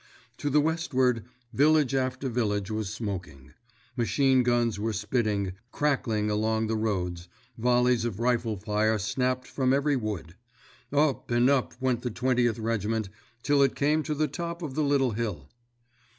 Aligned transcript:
To 0.37 0.49
the 0.49 0.59
westward, 0.61 1.25
village 1.53 1.93
after 1.93 2.27
village 2.27 2.71
was 2.71 2.91
smoking. 2.91 3.53
Machine 3.95 4.41
guns 4.41 4.79
were 4.79 4.93
spitting, 4.93 5.53
crackling 5.71 6.27
along 6.27 6.65
the 6.65 6.75
roads, 6.75 7.27
volleys 7.55 8.03
of 8.03 8.19
rifle 8.19 8.57
fire 8.57 8.97
snapped 8.97 9.45
from 9.45 9.71
every 9.73 9.95
wood. 9.95 10.33
Up 10.91 11.29
and 11.29 11.51
up 11.51 11.75
went 11.79 12.01
the 12.01 12.09
Twentieth 12.09 12.57
Regiment, 12.57 13.09
till 13.43 13.61
it 13.61 13.75
came 13.75 14.01
to 14.01 14.15
the 14.15 14.27
top 14.27 14.63
of 14.63 14.73
the 14.73 14.81
little 14.83 15.11
hill. 15.11 15.51